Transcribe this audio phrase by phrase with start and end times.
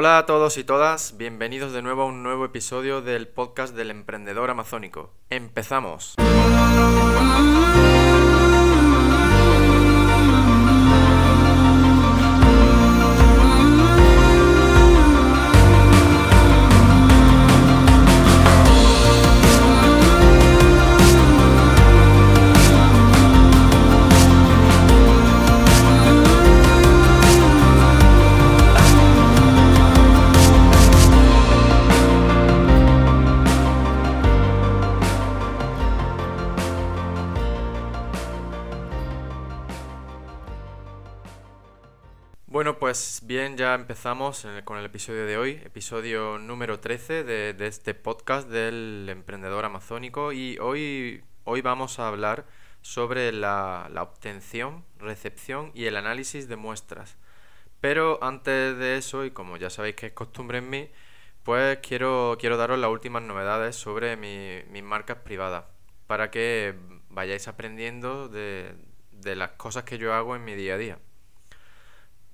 [0.00, 3.90] Hola a todos y todas, bienvenidos de nuevo a un nuevo episodio del podcast del
[3.90, 5.10] emprendedor amazónico.
[5.28, 6.14] Empezamos.
[43.28, 49.06] Bien, ya empezamos con el episodio de hoy, episodio número 13 de, este podcast del
[49.10, 52.46] emprendedor amazónico y hoy, hoy vamos a hablar
[52.80, 57.18] sobre la, obtención, recepción y el análisis de muestras.
[57.82, 60.90] Pero antes de eso, y como ya sabéis que es costumbre en mí,
[61.42, 65.64] pues quiero, quiero daros las últimas novedades sobre mis marcas privadas,
[66.06, 66.76] para que
[67.10, 68.72] vayáis aprendiendo de
[69.36, 70.98] las cosas que yo hago en mi día a día.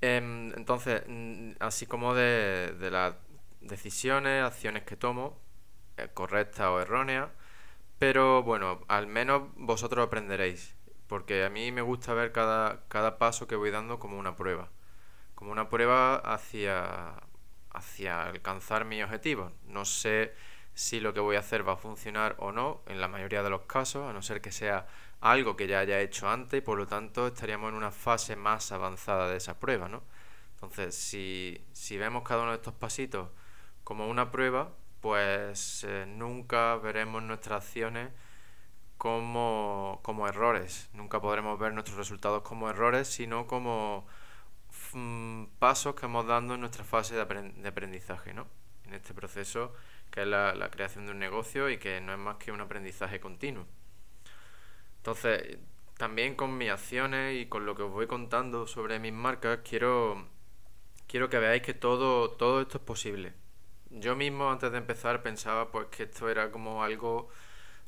[0.06, 3.14] Em, entonces, mm, así como de, las
[3.62, 5.40] decisiones, acciones que tomo,
[5.96, 7.30] eh, correctas o erróneas,
[7.98, 13.46] pero bueno, al menos vosotros aprenderéis, porque a mí me gusta ver cada, cada paso
[13.46, 14.68] que voy dando como una prueba,
[15.34, 17.14] como una prueba hacia,
[17.70, 19.52] hacia alcanzar mis objetivos.
[19.66, 20.34] No sé
[20.74, 23.50] si lo que voy a hacer va a funcionar o no, en la mayoría de
[23.50, 24.86] los casos, a no ser que sea
[25.24, 28.72] algo que ya haya hecho antes y por lo tanto estaríamos en una fase más
[28.72, 30.02] avanzada de esa prueba, ¿no?
[30.54, 33.30] Entonces, si, si vemos cada uno de estos pasitos
[33.84, 38.10] como una prueba, pues eh, nunca veremos nuestras acciones
[38.98, 44.06] como, como, errores, nunca podremos ver nuestros resultados como errores, sino como
[44.92, 47.22] mm, pasos que hemos dado en nuestra fase de,
[47.68, 48.46] aprendizaje, ¿no?
[48.86, 49.74] En este proceso
[50.10, 53.20] que es la creación de un negocio y que no es más que un aprendizaje
[53.20, 53.66] continuo.
[55.04, 55.58] Entonces,
[55.98, 60.26] también con mis acciones y con lo que os voy contando sobre mis marcas, quiero,
[61.06, 63.34] quiero que veáis que todo, todo esto es posible.
[63.90, 67.28] Yo mismo antes de empezar pensaba pues que esto era como algo,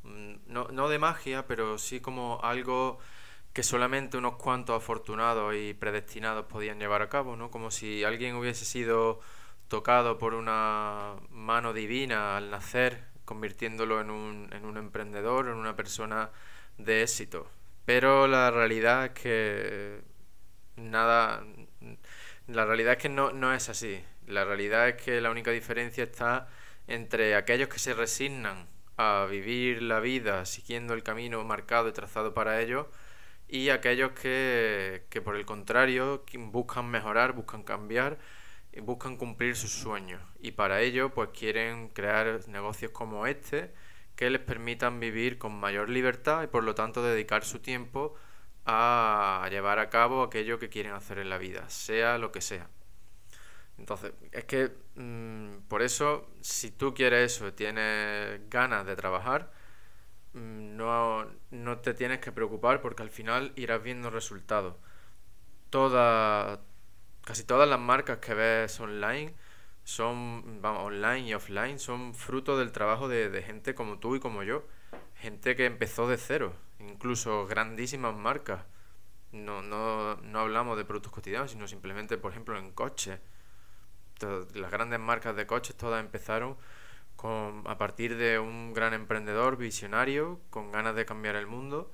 [0.02, 2.98] mm, no, no de magia, pero sí como algo
[3.54, 7.50] que solamente unos cuantos afortunados y predestinados podían llevar a cabo, ¿no?
[7.50, 9.20] Como si alguien hubiese sido
[9.68, 15.76] tocado por una mano divina al nacer, convirtiéndolo en un, en un emprendedor, en una
[15.76, 16.30] persona
[16.78, 17.50] de éxito.
[17.84, 20.00] Pero la realidad es que
[20.76, 21.44] nada,
[22.46, 24.02] la realidad es que no, no es así.
[24.26, 26.48] La realidad es que la única diferencia está
[26.88, 28.66] entre aquellos que se resignan
[28.96, 32.86] a vivir la vida siguiendo el camino marcado y trazado para ellos
[33.48, 38.18] y aquellos que, que por el contrario buscan mejorar, buscan cambiar
[38.80, 40.20] buscan cumplir sus sueños.
[40.40, 43.72] Y para ello pues quieren crear negocios como este
[44.16, 48.14] que les permitan vivir con mayor libertad y por lo tanto dedicar su tiempo
[48.66, 52.68] a llevar a cabo aquello que quieren hacer en la vida, sea lo que sea.
[53.78, 59.52] Entonces, es que mm, por eso, si tú quieres eso, tienes ganas de trabajar,
[60.34, 64.76] mm, no, no, te tienes que preocupar porque al final irás viendo resultados.
[65.70, 66.60] Toda,
[67.24, 69.34] casi todas las marcas que ves online
[69.86, 74.42] son, vamos, online y offline, son fruto del trabajo de, gente como tú y como
[74.42, 74.64] yo.
[75.14, 78.64] Gente que empezó de cero, incluso grandísimas marcas.
[79.30, 83.20] No, no, no hablamos de productos cotidianos, sino simplemente, por ejemplo, en coches.
[84.54, 86.56] Las grandes marcas de coches todas empezaron
[87.14, 91.92] con, a partir de un gran emprendedor visionario, con ganas de cambiar el mundo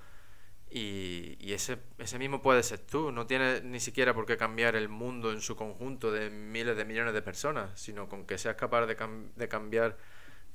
[0.72, 3.12] y, y, ese, ese mismo puede ser tú.
[3.12, 6.84] No tienes ni siquiera por qué cambiar el mundo en su conjunto de miles de
[6.84, 8.96] millones de personas, sino con que seas capaz de,
[9.36, 9.98] de cambiar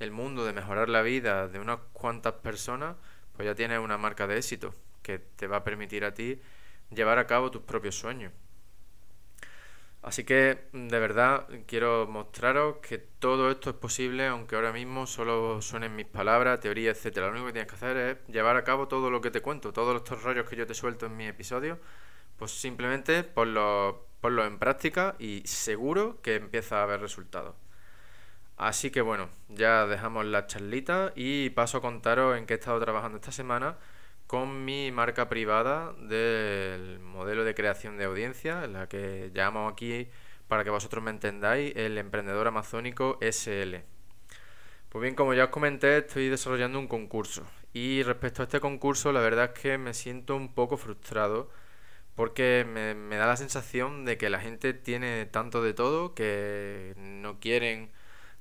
[0.00, 2.96] el mundo, de mejorar la vida de unas cuantas personas,
[3.36, 6.40] pues ya tienes una marca de éxito que te va a permitir a ti
[6.90, 8.32] llevar a cabo tus propios sueños.
[10.08, 15.60] Así que de verdad quiero mostraros que todo esto es posible, aunque ahora mismo solo
[15.60, 17.26] suenen mis palabras, teoría, etcétera.
[17.26, 19.70] Lo único que tienes que hacer es llevar a cabo todo lo que te cuento,
[19.70, 21.78] todos estos rollos que yo te suelto en mi episodio,
[22.38, 27.54] pues simplemente ponlo, en práctica y seguro que empieza a haber resultados.
[28.56, 32.80] Así que bueno, ya dejamos la charlita y paso a contaros en qué he estado
[32.80, 33.76] trabajando esta semana
[34.26, 40.08] con mi marca privada del modelo de creación de audiencia, la que llamamos aquí,
[40.46, 43.76] para que vosotros me entendáis, el emprendedor amazónico SL.
[44.88, 47.44] Pues bien, como ya os comenté, estoy desarrollando un concurso.
[47.72, 51.50] Y respecto a este concurso, la verdad es que me siento un poco frustrado
[52.14, 56.94] porque me, me da la sensación de que la gente tiene tanto de todo que
[56.96, 57.90] no quieren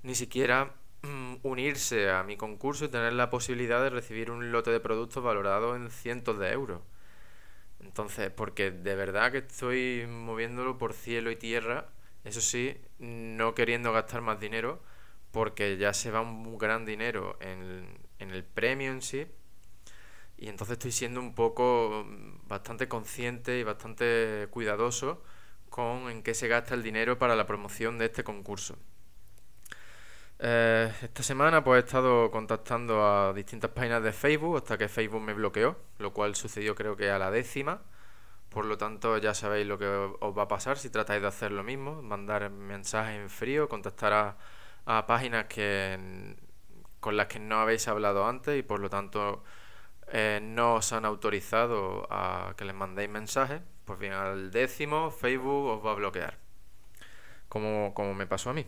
[0.04, 0.74] ni siquiera
[1.44, 5.76] unirse a mi concurso y tener la posibilidad de recibir un lote de productos valorado
[5.76, 6.82] en cientos de euros.
[7.88, 11.90] Entonces, porque de verdad que estoy moviéndolo por cielo y tierra,
[12.26, 14.82] eso sí, no queriendo gastar más dinero,
[15.32, 17.88] porque ya se va un gran dinero en,
[18.20, 19.26] en el premio en sí.
[20.38, 25.24] Y entonces estoy siendo un poco mm, bastante consciente y bastante cuidadoso
[25.70, 28.78] con en qué se gasta el dinero para la promoción de este concurso.
[30.40, 35.22] Eh, esta semana pues he estado contactando a distintas páginas de Facebook hasta que Facebook
[35.22, 37.82] me bloqueó, lo cual sucedió creo que a la décima.
[38.50, 41.52] Por lo tanto ya sabéis lo que os va a pasar si tratáis de hacer
[41.52, 44.38] lo mismo, mandar mensajes en frío, contactar
[44.86, 46.36] a, páginas que,
[47.00, 49.44] con las que no habéis hablado antes y por lo tanto
[50.08, 53.62] eh, no os han autorizado a que les mandéis mensajes.
[53.86, 56.38] Pues bien, al décimo Facebook os va a bloquear,
[57.50, 58.66] como, como me pasó a mí.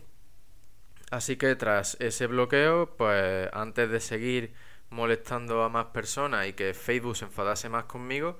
[1.10, 4.54] Así que tras ese bloqueo, pues antes de seguir
[4.90, 8.38] molestando a más personas y que Facebook se enfadase más conmigo,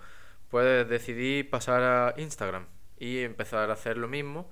[0.51, 2.67] pues decidí pasar a Instagram
[2.99, 4.51] y empezar a hacer lo mismo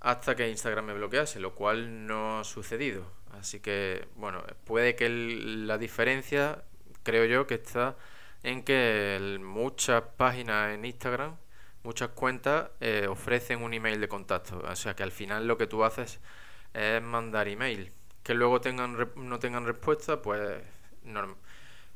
[0.00, 3.10] hasta que Instagram me bloquease, lo cual no ha sucedido.
[3.32, 6.62] Así que, bueno, puede que la diferencia,
[7.02, 7.96] creo yo, que está
[8.42, 11.36] en que muchas páginas en Instagram,
[11.82, 14.58] muchas cuentas, eh, ofrecen un email de contacto.
[14.58, 16.20] O sea que al final lo que tú haces
[16.74, 17.92] es mandar email.
[18.22, 20.62] Que luego tengan no tengan respuesta, pues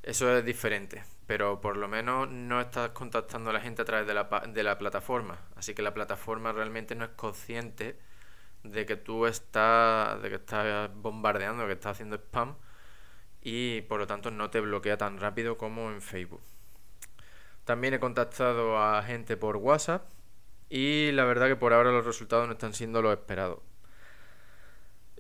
[0.03, 1.05] eso es diferente.
[1.27, 4.63] Pero por lo menos no estás contactando a la gente a través de la, de
[4.63, 5.39] la plataforma.
[5.57, 7.99] Así que la plataforma realmente no es consciente
[8.63, 12.57] de que tú estás, de que estás bombardeando, que estás haciendo spam
[13.43, 16.43] y por lo tanto no te bloquea tan rápido como en Facebook.
[17.65, 20.09] También he contactado a gente por WhatsApp
[20.69, 23.61] y la verdad que por ahora los resultados no están siendo los esperados.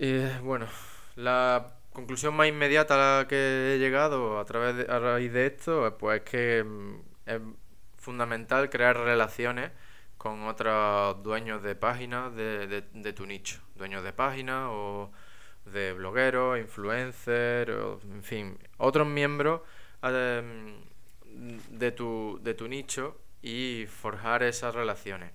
[0.01, 0.69] Eh, bueno,
[1.17, 5.47] la conclusión más inmediata a la que he llegado a través de, a raíz de
[5.47, 6.95] esto, pues es que mm,
[7.27, 7.41] es
[7.97, 9.73] fundamental crear relaciones
[10.17, 15.11] con otros dueños de páginas de, de, tu nicho, dueños de páginas o
[15.65, 19.63] de blogueros, influencers, en fin, otros miembros
[20.03, 20.77] eh,
[21.71, 25.33] de, tu, de tu nicho y forjar esas relaciones.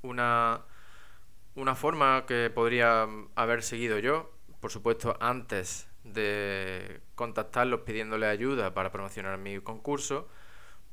[0.00, 0.62] Una
[1.54, 8.90] una forma que podría haber seguido yo, por supuesto, antes de contactarlos pidiéndole ayuda para
[8.90, 10.28] promocionar mi concurso,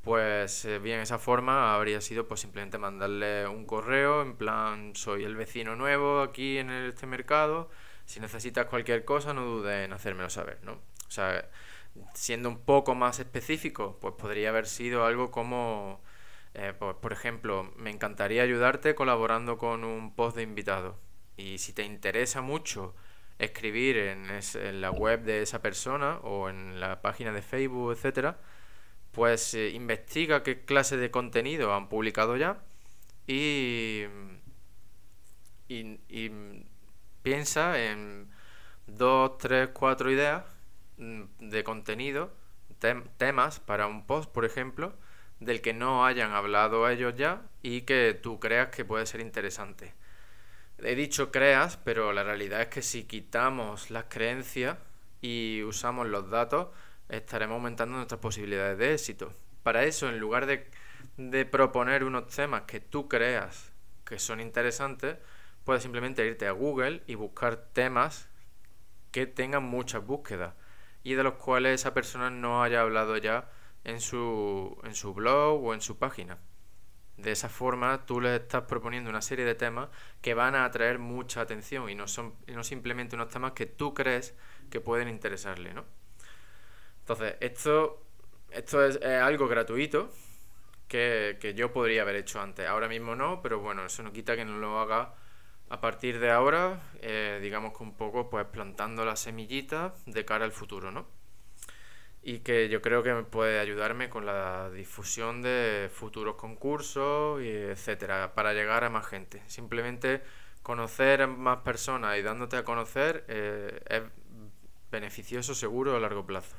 [0.02, 5.24] pues eh, bien esa forma habría sido pues simplemente mandarle un correo en plan soy
[5.24, 7.70] el vecino nuevo aquí en este mercado,
[8.06, 10.72] si necesitas cualquier cosa no dudes en hacérmelo saber, ¿no?
[10.72, 11.48] O sea,
[12.14, 16.00] siendo un poco más específico, pues podría haber sido algo como
[16.54, 20.98] eh, por, ejemplo, me encantaría ayudarte colaborando con un post de invitado.
[21.36, 22.94] Y si te interesa mucho
[23.38, 24.28] escribir en,
[24.80, 28.38] la web de esa persona o en la página de Facebook, etcétera,
[29.12, 32.62] pues eh, investiga qué clase de contenido han publicado ya
[33.26, 34.04] y,
[35.68, 36.30] y,
[37.22, 38.28] piensa en
[38.86, 40.44] dos, tres, cuatro ideas
[40.98, 42.32] mm, de contenido,
[43.18, 44.94] temas para un post, por ejemplo,
[45.40, 49.94] del que no hayan hablado ellos ya y que tú creas que puede ser interesante.
[50.78, 54.78] He dicho creas, pero la realidad es que si quitamos las creencias
[55.20, 56.68] y usamos los datos,
[57.08, 59.32] estaremos aumentando nuestras posibilidades de éxito.
[59.62, 60.66] Para eso, en lugar de,
[61.16, 63.72] de proponer unos temas que tú creas
[64.04, 65.16] que son interesantes,
[65.64, 68.28] puedes simplemente irte a Google y buscar temas
[69.10, 70.54] que tengan muchas búsquedas
[71.02, 73.48] y de los cuales esa persona no haya hablado ya
[73.84, 76.38] en su, en su blog o en su página.
[77.16, 79.90] De esa forma tú les estás proponiendo una serie de temas
[80.22, 83.92] que van a atraer mucha atención y no son no simplemente unos temas que tú
[83.92, 84.34] crees
[84.70, 85.84] que pueden interesarle, ¿no?
[87.00, 88.02] Entonces, esto,
[88.50, 90.10] esto es, algo gratuito
[90.88, 92.66] que, que, yo podría haber hecho antes.
[92.66, 95.14] Ahora mismo no, pero bueno, eso no quita que no lo haga
[95.70, 100.44] a partir de ahora, eh, digamos que un poco pues plantando las semillitas de cara
[100.44, 101.06] al futuro, ¿no?
[102.22, 108.34] Y que yo creo que puede ayudarme con la difusión de futuros concursos y etcétera
[108.34, 109.42] para llegar a más gente.
[109.46, 110.22] Simplemente
[110.62, 114.02] conocer a más personas y dándote a conocer eh, es
[114.90, 116.56] beneficioso seguro a largo plazo.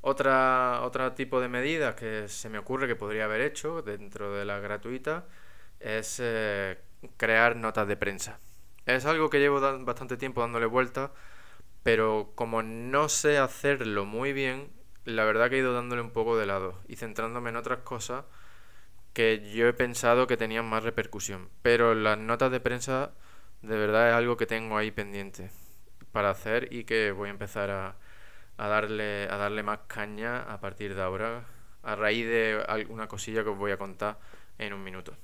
[0.00, 4.44] Otra, otro tipo de medidas que se me ocurre que podría haber hecho dentro de
[4.44, 5.24] la gratuita
[5.80, 6.78] es eh,
[7.16, 8.38] crear notas de prensa.
[8.86, 11.12] Es algo que llevo bastante tiempo dándole vuelta
[11.84, 14.72] pero como no sé hacerlo muy bien,
[15.06, 18.24] la verdad que he ido dándole un poco de lado y centrándome en otras cosas
[19.12, 21.50] que yo he pensado que tenían más repercusión.
[21.62, 23.12] Pero las notas de prensa
[23.62, 25.50] de verdad es algo que tengo ahí pendiente
[26.12, 27.96] para hacer y que voy a empezar a,
[28.58, 31.46] a darle, a darle más caña a partir de ahora,
[31.82, 34.18] a raíz de alguna cosilla que os voy a contar
[34.58, 35.16] en un minuto.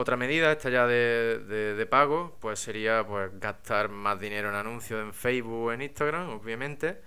[0.00, 5.02] Otra medida, esta ya de, de, pago, pues sería pues gastar más dinero en anuncios
[5.02, 7.02] en Facebook en Instagram, obviamente,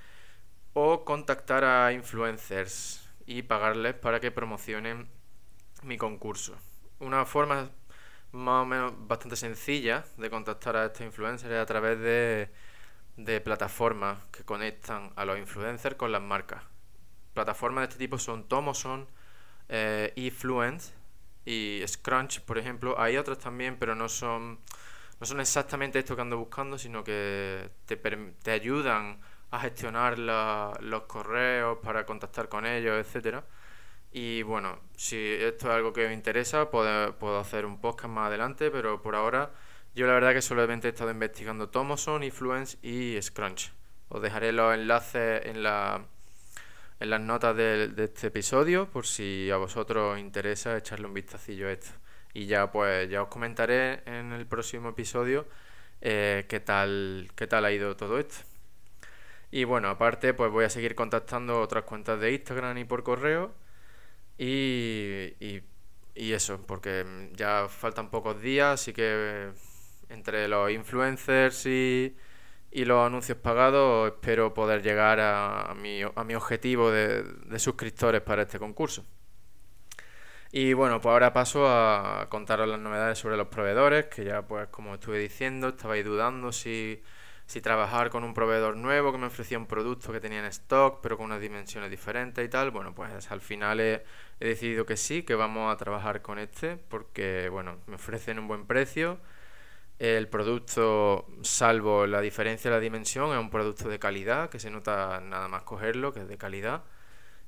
[0.74, 5.08] o contactar a influencers y pagarles para que promocionen
[5.84, 6.58] mi concurso.
[7.00, 7.70] Una forma
[8.34, 12.52] más o menos bastante sencilla de contactar a estos influencers es a través de,
[13.16, 16.62] de plataformas que conectan a los influencers con las marcas.
[17.34, 19.08] Plataformas de este tipo son Tomoson,
[19.70, 20.92] eh, Influence
[21.46, 23.00] y Scrunch, por ejemplo.
[23.00, 24.60] Hay otras también, pero no son,
[25.20, 29.20] no son exactamente esto que ando buscando, sino que te, te ayudan
[29.52, 33.44] a gestionar los correos para contactar con ellos, etcétera.
[34.12, 38.28] Y bueno, si esto es algo que os interesa, puedo, puedo hacer un podcast más
[38.28, 39.52] adelante, pero por ahora
[39.94, 43.74] yo la verdad que solamente he estado investigando Tomoson, Influence y Scrunch.
[44.10, 46.06] Os dejaré los enlaces en, la,
[47.02, 51.68] en las notas de, este episodio por si a vosotros os interesa echarle un vistacillo
[51.68, 51.90] a esto.
[52.34, 55.48] Y ya pues ya os comentaré en el próximo episodio
[56.02, 58.36] eh, qué tal qué tal ha ido todo esto.
[59.52, 63.54] Y bueno, aparte pues voy a seguir contactando otras cuentas de Instagram y por correo
[64.38, 69.52] y, y, eso, porque ya faltan pocos días, así que
[70.10, 72.16] entre los influencers y,
[72.72, 78.22] y los anuncios pagados espero poder llegar a, mi, a mi objetivo de, de suscriptores
[78.22, 79.06] para este concurso.
[80.54, 84.68] Y bueno, pues ahora paso a contaros las novedades sobre los proveedores, que ya pues
[84.68, 87.02] como estuve diciendo, estabais dudando si
[87.52, 91.00] si trabajar con un proveedor nuevo que me ofrecía un producto que tenía en stock,
[91.02, 94.06] pero con unas dimensiones diferentes y tal, bueno, pues al final he,
[94.40, 98.66] decidido que sí, que vamos a trabajar con este, porque, bueno, me ofrecen un buen
[98.68, 99.20] precio.
[100.02, 104.72] El producto, salvo la diferencia de la dimensión, es un producto de calidad, que se
[104.72, 106.84] nota nada más cogerlo, que es de calidad,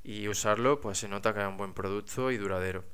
[0.03, 2.85] y usarlo, pues se nota que es un buen producto y duradero.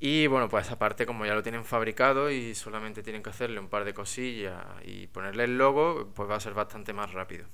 [0.00, 3.68] Y bueno, pues aparte como ya lo tienen fabricado y solamente tienen que hacerle un
[3.68, 7.46] par de cosillas y ponerle el logo, pues va a ser bastante más rápido.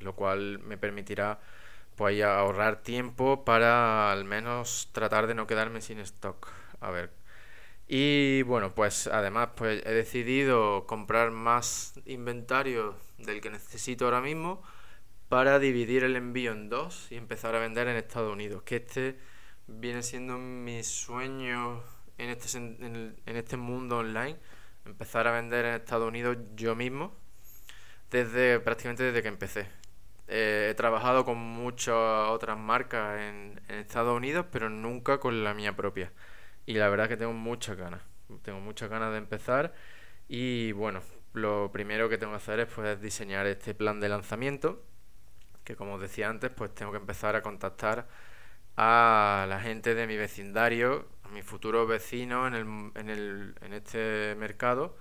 [0.00, 1.40] Lo cual me permitirá
[1.96, 6.48] pues ahorrar tiempo para al menos tratar de no quedarme sin stock.
[6.80, 7.21] A ver.
[7.88, 14.62] Y bueno, pues además pues he decidido comprar más inventario del que necesito ahora mismo
[15.28, 18.62] para dividir el envío en dos y empezar a vender en Estados Unidos.
[18.64, 19.18] Que este
[19.66, 21.82] viene siendo mi sueño
[22.18, 24.36] en este, en, este mundo online,
[24.84, 27.14] empezar a vender en Estados Unidos yo mismo,
[28.10, 29.66] desde prácticamente desde que empecé.
[30.28, 35.54] Eh, he trabajado con muchas otras marcas en, en, Estados Unidos, pero nunca con la
[35.54, 36.12] mía propia.
[36.66, 38.02] Y la verdad que tengo muchas ganas.
[38.42, 39.74] Tengo muchas ganas de empezar.
[40.28, 41.02] Y bueno,
[41.34, 44.84] lo primero que tengo que hacer es pues, diseñar este plan de lanzamiento.
[45.64, 48.08] Que como os decía antes, pues tengo que empezar a contactar
[48.76, 53.72] a la gente de mi vecindario, a mis futuros vecinos en, el, en, el, en
[53.74, 54.96] este mercado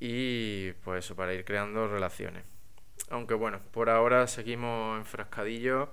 [0.00, 2.44] y pues eso, para ir creando relaciones.
[3.10, 5.88] Aunque bueno, por ahora seguimos enfrascadillos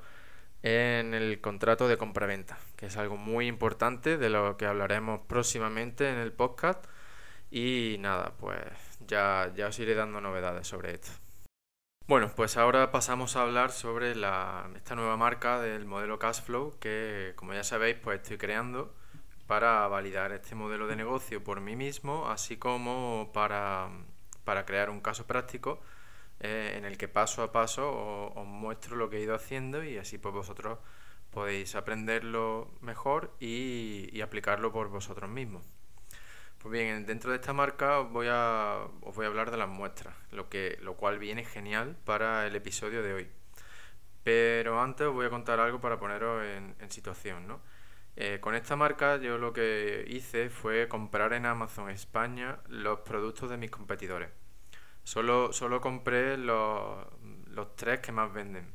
[0.63, 6.10] en el contrato de compraventa, que es algo muy importante de lo que hablaremos próximamente
[6.10, 6.86] en el podcast.
[7.50, 8.63] Y nada, pues
[9.08, 11.12] ya, ya os iré dando novedades sobre esto.
[12.08, 17.53] Bueno, pues ahora pasamos a hablar sobre esta nueva marca del modelo Cashflow que, como
[17.53, 18.94] ya sabéis, pues estoy creando
[19.48, 23.89] para validar este modelo de negocio por mí mismo, así como para,
[24.65, 25.82] crear un caso práctico
[26.41, 29.98] eh, en el que paso a paso os, muestro lo que he ido haciendo y
[29.98, 30.79] así pues vosotros
[31.31, 35.65] podéis aprenderlo mejor y aplicarlo por vosotros mismos.
[36.62, 38.83] Pues bien, dentro de esta marca os voy a,
[39.25, 43.27] hablar de las muestras, lo, que, lo cual viene genial para el episodio de hoy.
[44.24, 47.62] Pero antes os voy a contar algo para poneros en, situación, ¿no?
[48.15, 53.50] Eh, con esta marca yo lo que hice fue comprar en Amazon España los productos
[53.50, 54.29] de mis competidores.
[55.03, 57.05] Solo, solo compré los,
[57.48, 58.72] los tres que más venden.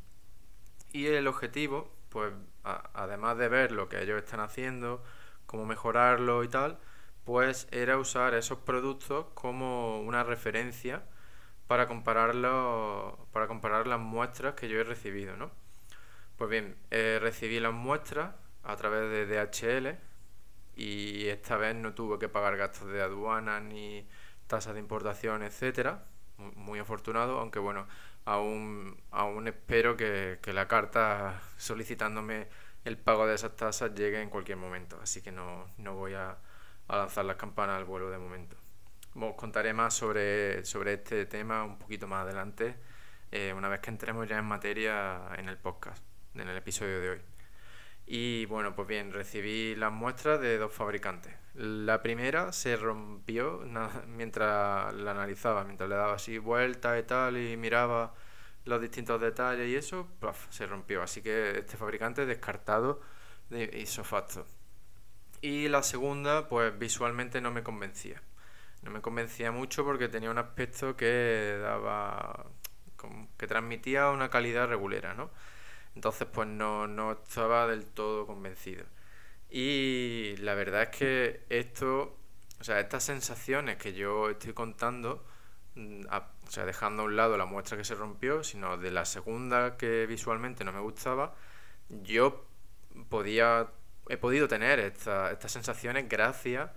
[0.93, 5.03] Y el objetivo, pues además de ver lo que ellos están haciendo,
[5.47, 6.79] cómo mejorarlo y tal,
[7.25, 11.05] pues era usar esos productos como una referencia
[11.67, 15.51] para compararlo, para comparar las muestras que yo he recibido, ¿no?
[16.37, 19.99] Pues bien, eh, recibí las muestras a través de DHL
[20.77, 24.07] y esta vez no tuve que pagar gastos de aduana ni
[24.47, 26.05] tasas de importación, etcétera.
[26.39, 27.87] Muy, afortunado, aunque bueno,
[28.25, 32.49] aún, aún espero que, que la carta solicitándome
[32.87, 34.99] el pago de esas tasas llegue en cualquier momento.
[35.03, 36.39] Así que no, voy a,
[36.89, 38.57] lanzar las campanas al vuelo de momento.
[39.15, 42.77] Os contaré más sobre, sobre este tema un poquito más adelante,
[43.33, 47.11] eh, una vez que entremos ya en materia en el podcast, en el episodio de
[47.11, 47.36] hoy.
[48.07, 51.35] Y bueno, pues bien, recibí las muestras de dos fabricantes.
[51.55, 53.63] La primera se rompió
[54.07, 58.15] mientras la analizaba, mientras le daba así vueltas y tal y miraba
[58.65, 60.09] los distintos detalles y eso,
[60.51, 61.03] se rompió.
[61.03, 63.01] Así que este fabricante descartado
[63.51, 64.47] de isofacto.
[65.41, 68.23] Y la segunda, pues visualmente no me convencía.
[68.83, 72.47] No me convencía mucho porque tenía un aspecto que daba.
[73.37, 75.31] que transmitía una calidad regulera, ¿no?
[75.97, 78.85] Entonces, pues no, no estaba del todo convencido.
[79.51, 82.19] Y la verdad es que esto,
[82.61, 85.25] o sea, estas sensaciones que yo estoy contando,
[85.75, 89.05] mm, o sea, dejando a un lado la muestra que se rompió, sino de la
[89.07, 91.35] segunda que visualmente no me gustaba,
[91.89, 92.47] yo
[93.09, 93.69] podía,
[94.09, 96.71] he podido tener estas sensaciones gracias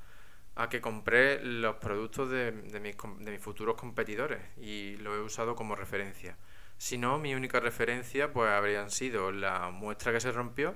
[0.55, 5.21] a que compré los productos de, de, mis, de mis futuros competidores y lo he
[5.21, 6.37] usado como referencia.
[6.79, 10.75] Si no, mi única referencia pues habrían sido la muestra que se rompió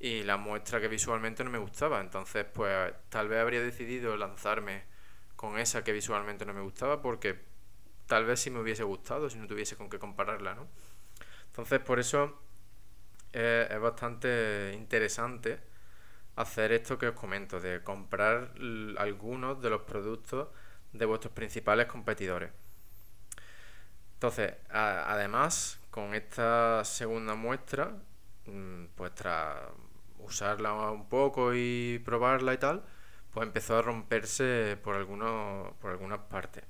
[0.00, 2.00] y la muestra que visualmente no me gustaba.
[2.00, 4.84] Entonces, pues tal vez habría decidido lanzarme
[5.36, 7.38] con esa que visualmente no me gustaba porque
[8.06, 10.68] tal vez sí me hubiese gustado si no tuviese con qué compararla, ¿no?
[11.48, 12.40] Entonces, por eso
[13.32, 15.60] eh, es bastante interesante
[16.36, 18.52] hacer esto que os comento, de comprar
[18.98, 20.48] algunos de los productos
[20.92, 22.50] de vuestros principales competidores.
[24.22, 27.90] Entonces, además, con esta segunda muestra,
[28.46, 29.56] mm, pues tras
[30.20, 32.84] usarla un poco y probarla y tal,
[33.32, 36.62] pues empezó a romperse por, algunos, por algunas partes.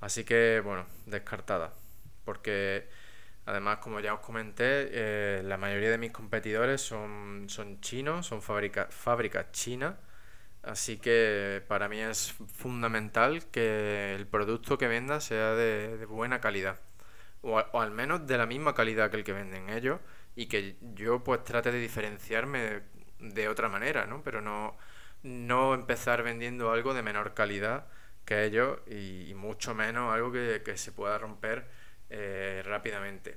[0.00, 1.74] Así que, bueno, descartada.
[2.24, 2.88] Porque
[3.44, 8.40] además, como ya os comenté, eh, la mayoría de mis competidores son, son chinos, son
[8.40, 9.96] fábricas chinas
[10.62, 16.80] Así que para mí es fundamental que el producto que venda sea de, buena calidad.
[17.42, 20.00] O, al menos de la misma calidad que el que venden ellos.
[20.36, 22.82] Y que yo pues trate de diferenciarme
[23.18, 24.22] de otra manera, ¿no?
[24.22, 24.76] Pero no,
[25.22, 27.86] no empezar vendiendo algo de menor calidad
[28.24, 31.66] que ellos y, mucho menos algo que, se pueda romper
[32.10, 33.36] eh, rápidamente.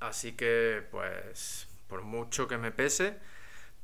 [0.00, 3.18] Así que pues por mucho que me pese,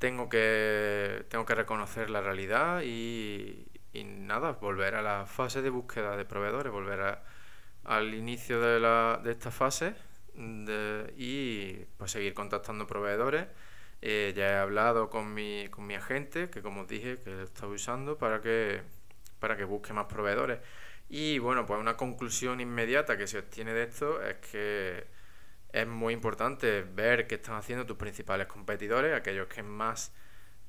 [0.01, 6.17] tengo que, tengo que reconocer la realidad y, nada, volver a la fase de búsqueda
[6.17, 7.19] de proveedores, volver
[7.83, 9.93] al inicio de, la, de esta fase
[11.15, 13.45] y pues seguir contactando proveedores.
[14.01, 17.67] Eh, ya he hablado con mi, con mi agente, que como os dije, que está
[17.67, 18.81] usando para que,
[19.39, 20.59] para que busque más proveedores.
[21.09, 25.05] Y bueno, pues una conclusión inmediata que se obtiene de esto es que
[25.73, 30.13] es muy importante ver qué están haciendo tus principales competidores, aquellos que más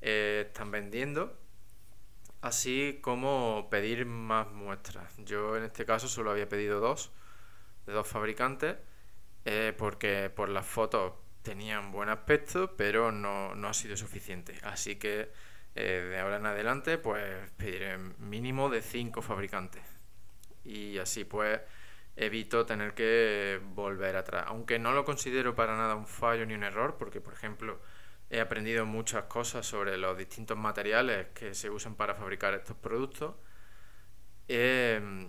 [0.01, 1.37] eh, están vendiendo,
[2.41, 5.13] así como pedir más muestras.
[5.17, 7.11] Yo en este caso solo había pedido dos,
[7.85, 8.77] de dos fabricantes,
[9.45, 14.57] eh, porque por las fotos tenían buen aspecto, pero no, no ha sido suficiente.
[14.63, 15.29] Así que
[15.75, 19.83] eh, de ahora en adelante, pues pediré mínimo de cinco fabricantes.
[20.63, 21.59] Y así pues
[22.15, 24.45] evito tener que volver atrás.
[24.47, 27.79] Aunque no lo considero para nada un fallo ni un error, porque por ejemplo
[28.29, 33.35] he aprendido muchas cosas sobre los distintos materiales que se usan para fabricar estos productos.
[34.47, 35.27] Em,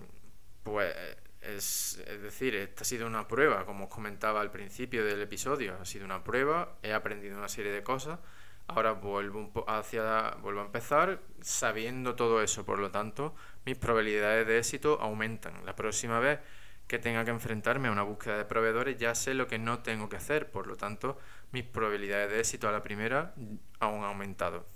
[0.62, 0.94] pues
[1.40, 5.76] es, es, decir, esta ha sido una prueba, como os comentaba al principio del episodio,
[5.80, 8.18] ha sido una prueba, he aprendido una serie de cosas,
[8.66, 13.34] ahora vuelvo, hacia, vuelvo a empezar sabiendo todo eso, por lo tanto
[13.66, 15.64] mis probabilidades de éxito aumentan.
[15.66, 16.40] La próxima vez
[16.86, 20.08] que tenga que enfrentarme a una búsqueda de proveedores, ya sé lo que no tengo
[20.08, 21.18] que hacer, por lo tanto,
[21.52, 23.34] mis probabilidades de éxito a la primera
[23.80, 24.66] aún han aumentado.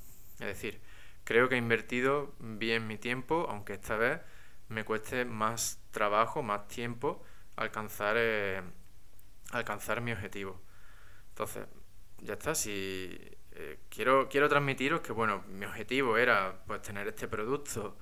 [0.40, 0.80] Es decir,
[1.24, 4.20] creo que he invertido bien mi tiempo, aunque esta vez
[4.68, 7.22] me cueste más trabajo, más tiempo
[7.56, 8.62] alcanzar, eh,
[9.52, 10.60] alcanzar mi objetivo.
[11.30, 11.66] Entonces,
[12.18, 13.18] ya está, si
[13.52, 17.96] eh, quiero, quiero transmitiros que bueno, mi objetivo era pues tener este producto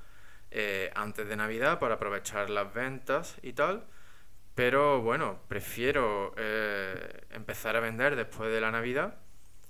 [0.51, 3.87] eh, antes de Navidad para aprovechar las ventas y tal.
[4.57, 9.19] Pero bueno, prefiero eh, empezar a vender después de la Navidad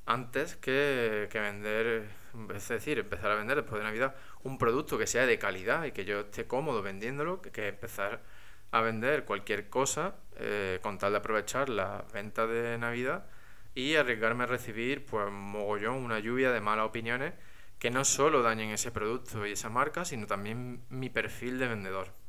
[0.06, 2.08] antes que, vender,
[2.54, 5.92] es decir, empezar a vender después de Navidad un producto que sea de calidad y
[5.92, 8.22] que yo esté cómodo vendiéndolo, que, empezar
[8.70, 13.26] a vender cualquier cosa eh, con tal de aprovechar la venta de Navidad
[13.74, 17.34] y arriesgarme a recibir pues mogollón, una lluvia de malas opiniones
[17.80, 22.25] que no solo dañen ese producto y esa marca, sino también mi perfil de vendedor.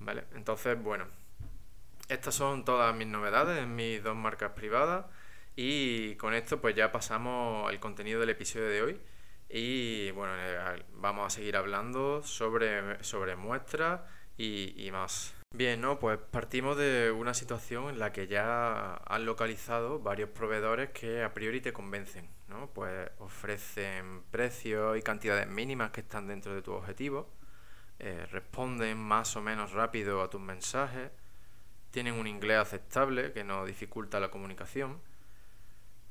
[0.00, 0.24] ¿Vale?
[0.34, 1.06] Entonces, bueno,
[2.08, 5.06] estas son todas mis novedades en mis dos marcas privadas
[5.56, 9.00] Y con esto pues ya pasamos al contenido del episodio de hoy.
[9.48, 14.00] Y bueno, eh, vamos a seguir hablando sobre, sobre muestras
[14.36, 15.34] y, y más.
[15.52, 15.98] Bien, ¿no?
[15.98, 21.34] Pues partimos de una situación en la que ya han localizado varios proveedores que a
[21.34, 22.70] priori te convencen, ¿no?
[22.72, 27.28] Pues ofrecen precios y cantidades mínimas que están dentro de tu objetivo,
[28.00, 31.10] eh, responden más o menos rápido a tus mensajes,
[31.90, 35.00] tienen un inglés aceptable que no dificulta la comunicación.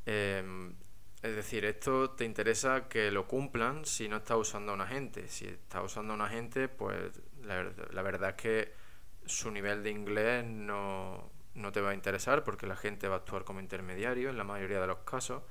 [0.05, 0.75] Em,
[1.21, 5.27] es decir, esto te interesa que lo cumplan si no estás usando a un agente.
[5.27, 8.73] Si estás usando a un agente, pues la, la verdad es que
[9.29, 11.31] su nivel de inglés no,
[11.71, 14.81] te va a interesar porque la gente va a actuar como intermediario en la mayoría
[14.81, 15.43] de los casos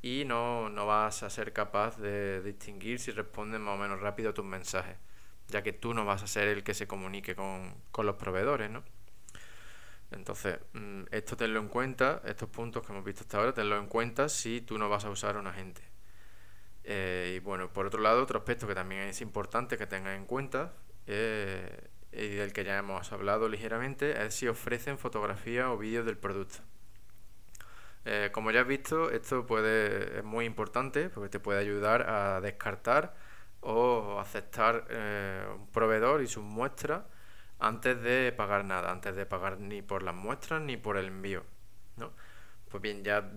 [0.00, 4.34] y no, vas a ser capaz de distinguir si responden más o menos rápido a
[4.34, 4.96] tus mensajes,
[5.48, 8.82] ya que tú no vas a ser el que se comunique con, los proveedores, ¿no?
[10.10, 13.86] Entonces, mm, esto tenlo en cuenta, estos puntos que hemos visto hasta ahora, tenlo en
[13.88, 15.82] cuenta si tú no vas a usar a un agente.
[16.84, 20.24] Eh, y bueno, por otro lado, otro aspecto que también es importante que tengas en
[20.26, 20.72] cuenta
[21.06, 26.16] eh, y del que ya hemos hablado ligeramente, es si ofrecen fotografías o vídeos del
[26.16, 26.58] producto.
[28.04, 32.40] Eh, como ya has visto, esto puede, es muy importante porque te puede ayudar a
[32.40, 33.16] descartar
[33.68, 37.02] o aceptar eh, un proveedor y sus muestras
[37.58, 41.42] antes de pagar nada, antes de pagar ni por las muestras ni por el envío.
[41.96, 42.12] ¿no?
[42.70, 43.28] Pues bien, ya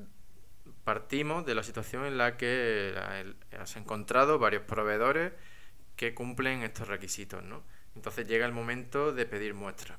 [0.84, 2.94] partimos de la situación en la que
[3.60, 5.34] has encontrado varios proveedores
[5.96, 7.44] que cumplen estos requisitos.
[7.44, 7.64] ¿no?
[7.96, 9.98] Entonces llega el momento de pedir muestras.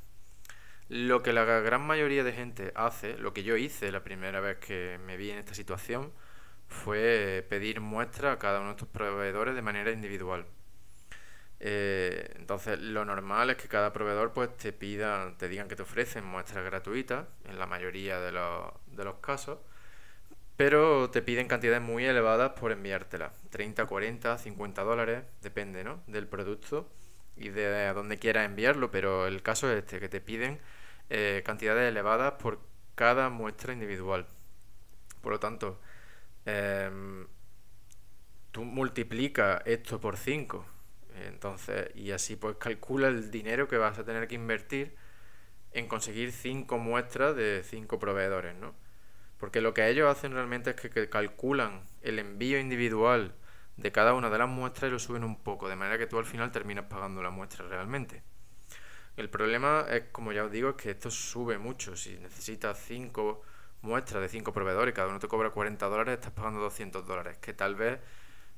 [0.88, 4.58] Lo que la gran mayoría de gente hace, lo que yo hice la primera vez
[4.58, 6.12] que me vi en esta situación,
[6.70, 10.46] fue pedir muestras a cada uno de estos proveedores de manera individual.
[11.60, 15.82] Eh, entonces, lo normal es que cada proveedor pues te pida, te digan que te
[15.82, 19.58] ofrecen muestras gratuitas, en la mayoría de los, de los casos,
[20.56, 26.02] pero te piden cantidades muy elevadas por enviártelas, 30, 40, 50 dólares, depende ¿no?
[26.06, 26.88] del producto
[27.36, 30.60] y de a dónde quieras enviarlo, pero el caso es este, que te piden
[31.10, 32.60] eh, cantidades elevadas por
[32.94, 34.26] cada muestra individual.
[35.22, 35.80] Por lo tanto,
[36.50, 37.26] em,
[38.50, 40.64] tú multiplicas esto por 5.
[41.26, 44.96] Entonces, y así pues calcula el dinero que vas a tener que invertir
[45.72, 48.74] en conseguir 5 muestras de 5 proveedores, ¿no?
[49.38, 53.34] Porque lo que ellos hacen realmente es que calculan el envío individual
[53.76, 56.18] de cada una de las muestras y lo suben un poco, de manera que tú
[56.18, 58.22] al final terminas pagando la muestra realmente.
[59.16, 61.96] El problema es, como ya os digo, es que esto sube mucho.
[61.96, 63.42] Si necesitas 5
[63.82, 67.52] muestras de 5 proveedores, cada uno te cobra 40 dólares, estás pagando 200 dólares, que
[67.52, 68.00] tal vez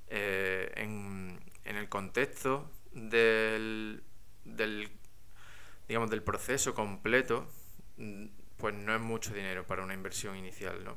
[0.08, 4.02] eh, en, en, el contexto del,
[4.44, 4.88] del,
[5.88, 7.46] digamos, del proceso completo,
[7.96, 10.96] mm, pues no es mucho dinero para una inversión inicial, ¿no?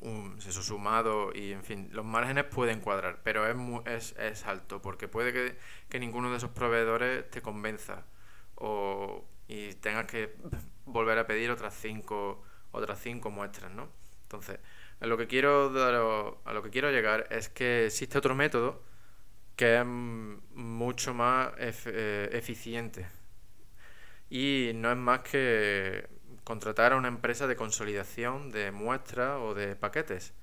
[0.00, 4.82] un, eso sumado y en fin, los márgenes pueden cuadrar, pero es, es, es alto
[4.82, 5.56] porque puede que,
[5.88, 8.04] que, ninguno de esos proveedores te convenza
[8.56, 10.34] o, y tengas que
[10.84, 12.42] volver a pedir otras cinco,
[12.76, 13.88] otras cinco muestras, ¿no?
[14.22, 14.58] Entonces,
[15.00, 15.66] a lo que quiero
[16.44, 18.82] a lo que quiero llegar es que existe otro método
[19.56, 23.06] que es mucho más eh, eficiente
[24.30, 26.08] y no es más que
[26.44, 30.34] contratar a una empresa de consolidación de muestras o de paquetes.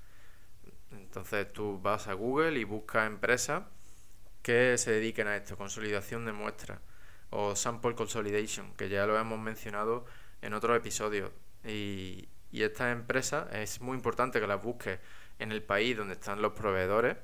[0.90, 3.64] Entonces tú vas a Google y buscas empresas
[4.42, 6.80] que se dediquen a esto, consolidación de muestras
[7.30, 10.04] o sample consolidation, que ya lo hemos mencionado
[10.42, 11.30] en otros episodios.
[11.64, 15.00] Y, y estas empresas es muy importante que las busques
[15.38, 17.16] en el país donde están los proveedores.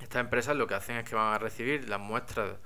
[0.00, 2.56] Estas empresas lo que hacen es que van a recibir las muestras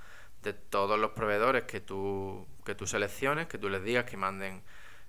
[0.43, 4.63] de todos los proveedores que tú, que tú selecciones, que tú les digas que manden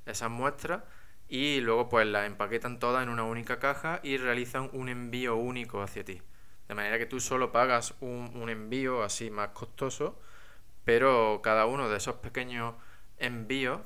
[0.06, 0.82] esas muestras
[1.28, 5.82] y luego pues las empaquetan todas en una única caja y realizan un envío único
[5.82, 6.20] hacia ti.
[6.68, 10.20] De manera que tú solo pagas un, un envío así más costoso,
[10.84, 12.74] pero cada uno de esos pequeños
[13.18, 13.80] envíos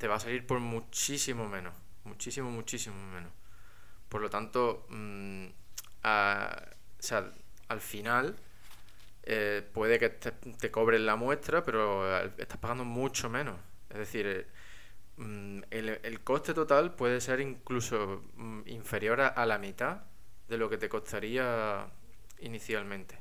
[0.00, 1.74] te va a salir por muchísimo menos.
[2.04, 3.30] Muchísimo, muchísimo menos.
[4.08, 5.46] Por lo tanto, mm,
[6.02, 8.34] al final
[9.22, 13.56] eh, puede que te, te, cobren la muestra, pero estás pagando mucho menos.
[13.90, 14.46] Es decir, eh,
[15.20, 20.02] Mm, el, coste total puede ser incluso mm, inferior a, la mitad
[20.48, 21.88] de lo que te costaría
[22.40, 23.18] inicialmente,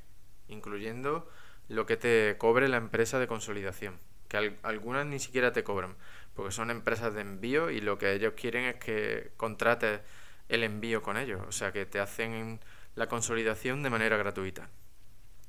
[0.48, 1.30] incluyendo
[1.68, 3.98] lo que te cobre la empresa de consolidación,
[4.30, 5.96] que algunas ni siquiera te cobran,
[6.40, 10.00] porque son empresas de envío y lo que ellos quieren es que contrates
[10.48, 12.62] el envío con ellos, o sea que te hacen
[12.96, 14.70] la consolidación de manera gratuita.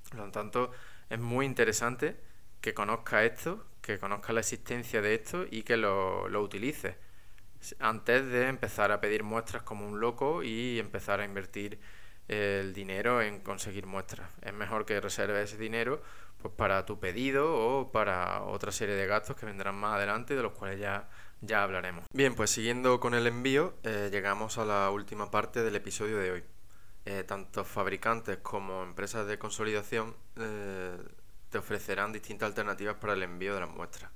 [0.09, 0.73] Por lo tanto,
[1.09, 2.17] es muy interesante
[2.61, 6.97] que conozca esto, que conozca la existencia de esto y que lo, lo utilices.
[7.79, 11.79] antes de empezar a pedir muestras como un loco y empezar a invertir
[12.27, 14.29] el dinero en conseguir muestras.
[14.43, 16.03] Es mejor que reserves ese dinero
[16.41, 20.43] pues para tu pedido o para otra serie de gastos que vendrán más adelante de
[20.43, 21.09] los cuales ya,
[21.41, 22.05] ya hablaremos.
[22.13, 26.31] Bien, pues siguiendo con el envío, eh, llegamos a la última parte del episodio de
[26.31, 26.45] hoy.
[27.07, 30.99] Eh, tanto fabricantes como empresas de consolidación eh,
[31.49, 34.11] te ofrecerán distintas alternativas para el envío de las muestras.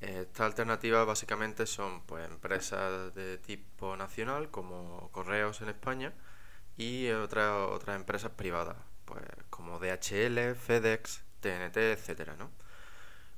[0.00, 6.12] Estas alternativas básicamente son pues, empresas de tipo nacional como Correos en España
[6.76, 12.50] y otras otras empresas privadas pues, como DHL, FedEx, TNT, etcétera, ¿no?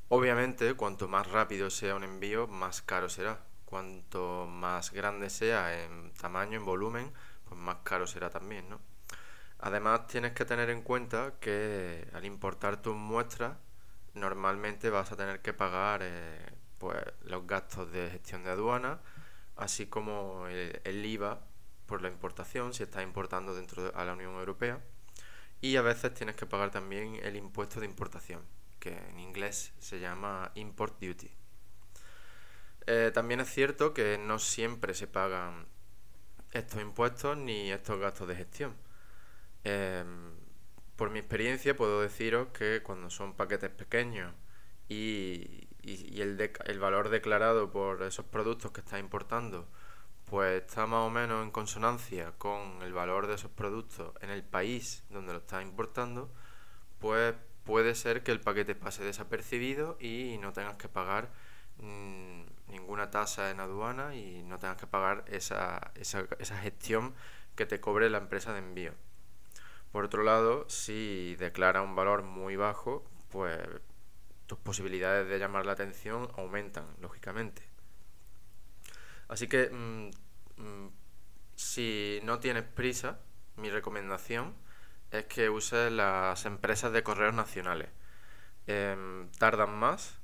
[0.09, 3.41] Obviamente, cuanto más rápido sea un envío, más caro será.
[3.65, 7.13] Cuanto más grande sea en tamaño, en volumen,
[7.49, 8.81] pues más caro será también, ¿no?
[9.59, 13.57] Además, tienes que tener en cuenta que al importar tus muestras,
[14.15, 16.47] normalmente vas a tener que pagar eh,
[16.79, 19.01] pues, los gastos de gestión de aduana,
[19.57, 21.41] así como el, IVA
[21.87, 24.81] por la importación, si estás importando dentro de la Unión Europea
[25.61, 28.43] y a veces tienes que pagar también el impuesto de importación,
[28.79, 31.31] que en inglés se llama import duty.
[32.87, 35.67] Eh, también es cierto que no siempre se pagan
[36.53, 38.75] estos impuestos ni estos gastos de gestión.
[39.65, 40.33] Em,
[40.97, 44.33] por mi experiencia puedo deciros que cuando son paquetes pequeños
[44.89, 49.67] y, el, el valor declarado por esos productos que estás importando
[50.35, 54.43] pues está más o menos en consonancia con el valor de esos productos en el
[54.43, 56.29] país donde lo estás importando,
[56.99, 61.31] pues puede ser que el paquete pase desapercibido y no tengas que pagar
[61.79, 67.15] mm, ninguna tasa en aduana y no tengas que pagar esa, esa, esa gestión
[67.55, 68.93] que te cobre la empresa de envío.
[69.93, 73.61] Por otro lado, si declara un valor muy bajo, pues
[74.49, 77.63] tus posibilidades de llamar la atención aumentan, lógicamente.
[79.29, 80.24] Así que mm,
[81.57, 83.21] si no tienes prisa,
[83.57, 84.55] mi recomendación
[85.11, 87.91] es que uses las empresas de correos nacionales.
[88.67, 90.19] Em, tardan más,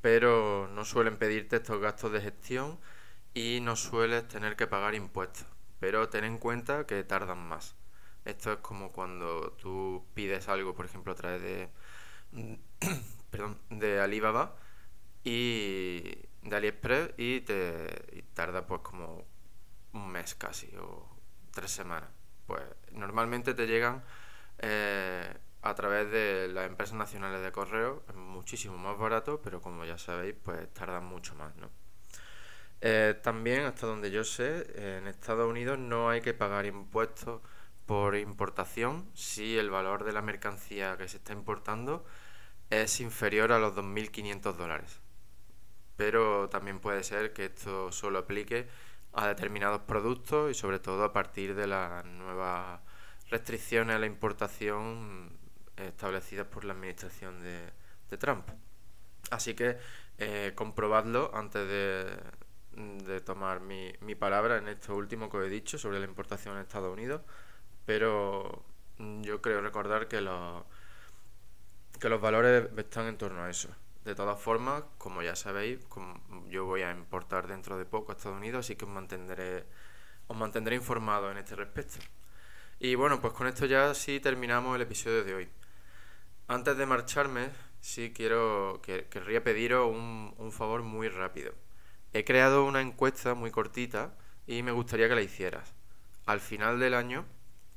[0.00, 2.78] pero no suelen pedirte estos gastos de gestión
[3.34, 5.46] y no sueles tener que pagar impuestos.
[5.80, 7.76] Pero ten en cuenta que tardan más.
[8.24, 11.70] Esto es como cuando tú pides algo, por ejemplo, a través de,
[13.30, 14.56] perdón, de Alibaba
[15.24, 16.02] y
[16.42, 19.24] de AliExpress y te tarda pues como
[19.92, 21.08] un mes casi o
[21.52, 22.10] tres semanas.
[22.46, 24.02] Pues normalmente te llegan
[24.58, 29.84] eh, a través de las empresas nacionales de correo, es muchísimo más barato, pero como
[29.84, 31.70] ya sabéis, pues tardan mucho más, ¿no?
[32.80, 37.40] Eh, también, hasta donde yo sé, en Estados Unidos no hay que pagar impuestos
[37.86, 42.04] por importación si el valor de la mercancía que se está importando
[42.70, 45.02] es inferior a los 2.500 dólares
[45.96, 48.66] pero también puede ser que esto solo aplique
[49.14, 52.80] a determinados productos y sobre todo a partir de las nuevas
[53.30, 55.30] restricciones a la importación
[55.76, 57.72] establecidas por la administración de,
[58.18, 58.46] Trump.
[59.30, 59.78] Así que
[60.18, 65.98] eh, comprobadlo antes de, tomar mi, mi, palabra en esto último que he dicho sobre
[65.98, 67.22] la importación en Estados Unidos,
[67.86, 68.64] pero
[68.98, 70.62] yo creo recordar que los,
[71.98, 73.68] que los valores están en torno a eso.
[74.04, 75.78] De todas formas, como ya sabéis,
[76.48, 79.64] yo voy a importar dentro de poco a Estados Unidos, así que os mantendré,
[80.26, 81.98] os mantendré informado en este respecto.
[82.80, 85.48] Y bueno, pues con esto ya sí terminamos el episodio de hoy.
[86.48, 91.54] Antes de marcharme, sí quiero, que, querría pediros un, un favor muy rápido.
[92.12, 94.16] He creado una encuesta muy cortita
[94.48, 95.74] y me gustaría que la hicieras.
[96.26, 97.24] Al final del año